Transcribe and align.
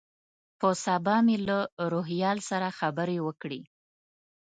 په 0.59 0.69
سبا 0.85 1.15
مې 1.25 1.37
له 1.47 1.59
روهیال 1.91 2.37
سره 2.49 2.67
خبرې 2.79 3.17
وکړې. 3.27 3.61